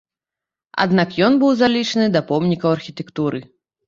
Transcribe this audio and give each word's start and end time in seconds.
Аднак 0.85 1.09
ён 1.27 1.37
быў 1.43 1.51
залічаны 1.61 2.07
да 2.15 2.21
помнікаў 2.31 2.73
архітэктуры. 2.79 3.43